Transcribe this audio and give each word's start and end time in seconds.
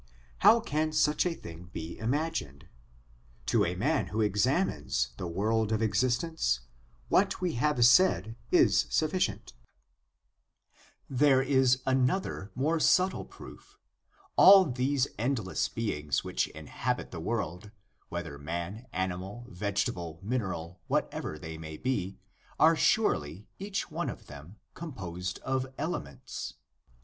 How 0.39 0.59
can 0.59 0.93
such 0.93 1.27
a 1.27 1.35
thing 1.35 1.65
be 1.73 1.99
imagined? 1.99 2.67
To 3.45 3.63
a 3.63 3.75
man 3.75 4.07
who 4.07 4.19
examines 4.19 5.09
the 5.17 5.27
world 5.27 5.71
of 5.71 5.83
existence, 5.83 6.61
what 7.07 7.39
we 7.39 7.53
have 7.53 7.85
said 7.85 8.35
is 8.49 8.87
sufficient. 8.89 9.53
POWERS 11.07 11.19
AND 11.19 11.19
CONDITIONS 11.19 11.75
OF 11.75 11.85
MAN 11.85 11.93
207 12.07 12.07
There 12.07 12.19
is 12.19 12.23
another 12.25 12.51
more 12.55 12.79
subtle 12.79 13.25
proof: 13.25 13.77
all 14.35 14.65
these 14.71 15.07
endless 15.19 15.67
beings 15.69 16.23
which 16.23 16.47
inhabit 16.47 17.11
the 17.11 17.19
world, 17.19 17.69
whether 18.09 18.39
man, 18.39 18.87
animal, 18.91 19.45
vegetable, 19.49 20.19
mineral 20.23 20.79
whatever 20.87 21.37
they 21.37 21.59
may 21.59 21.77
be 21.77 22.17
are 22.59 22.75
surely, 22.75 23.45
each 23.59 23.91
one 23.91 24.09
of 24.09 24.25
them, 24.25 24.55
composed 24.73 25.37
of 25.45 25.67
elements. 25.77 26.55